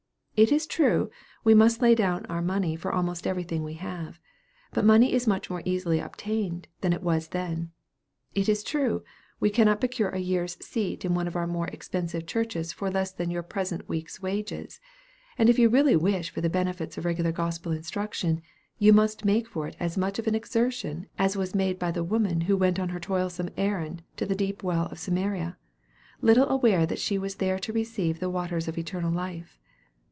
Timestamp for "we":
1.43-1.53, 3.63-3.75, 9.39-9.51